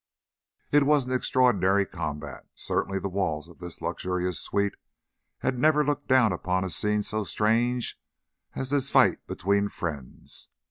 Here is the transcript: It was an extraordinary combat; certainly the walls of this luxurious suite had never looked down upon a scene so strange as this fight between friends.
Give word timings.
It 0.71 0.81
was 0.87 1.05
an 1.05 1.11
extraordinary 1.11 1.85
combat; 1.85 2.47
certainly 2.55 2.97
the 2.97 3.07
walls 3.07 3.47
of 3.47 3.59
this 3.59 3.81
luxurious 3.83 4.39
suite 4.39 4.73
had 5.41 5.59
never 5.59 5.85
looked 5.85 6.07
down 6.07 6.33
upon 6.33 6.63
a 6.63 6.71
scene 6.71 7.03
so 7.03 7.23
strange 7.23 7.99
as 8.55 8.71
this 8.71 8.89
fight 8.89 9.19
between 9.27 9.69
friends. 9.69 10.49